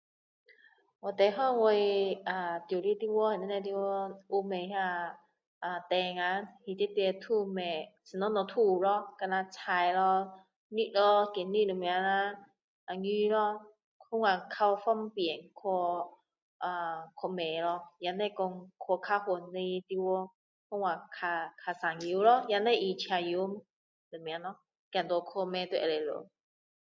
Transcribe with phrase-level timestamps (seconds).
[1.01, 1.69] 我最好我
[2.25, 5.11] 啊住的地方住的那个地方有卖那
[5.59, 10.33] 个店啊里面什么都有咯就像菜咯
[10.69, 12.33] 肉咯鸡肉什么啊
[12.95, 13.61] 鱼咯
[14.11, 20.27] 那样较方便去买咯也不用说去较远的地方
[20.71, 21.09] 那样
[21.63, 23.65] 较省油咯也不需要用车油
[24.09, 24.55] 什么
[24.91, 26.27] 走路去就可以了